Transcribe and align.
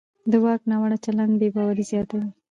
د 0.31 0.33
واک 0.43 0.61
ناوړه 0.71 0.97
چلند 1.05 1.33
بې 1.39 1.47
باوري 1.55 1.83
زیاتوي 1.91 2.29